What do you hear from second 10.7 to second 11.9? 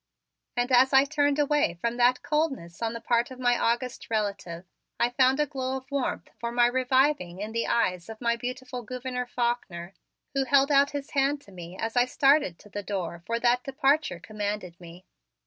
out his hand to me